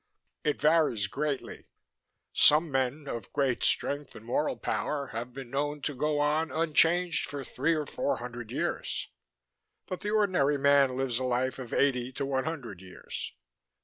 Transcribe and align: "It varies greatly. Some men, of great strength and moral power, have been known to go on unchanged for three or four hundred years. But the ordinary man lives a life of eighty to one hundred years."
"It 0.43 0.59
varies 0.59 1.05
greatly. 1.05 1.67
Some 2.33 2.71
men, 2.71 3.07
of 3.07 3.31
great 3.33 3.61
strength 3.61 4.15
and 4.15 4.25
moral 4.25 4.57
power, 4.57 5.09
have 5.09 5.31
been 5.31 5.51
known 5.51 5.83
to 5.83 5.93
go 5.93 6.19
on 6.19 6.49
unchanged 6.49 7.27
for 7.27 7.43
three 7.43 7.75
or 7.75 7.85
four 7.85 8.17
hundred 8.17 8.51
years. 8.51 9.09
But 9.85 9.99
the 10.01 10.09
ordinary 10.09 10.57
man 10.57 10.97
lives 10.97 11.19
a 11.19 11.23
life 11.23 11.59
of 11.59 11.71
eighty 11.71 12.11
to 12.13 12.25
one 12.25 12.45
hundred 12.45 12.81
years." 12.81 13.33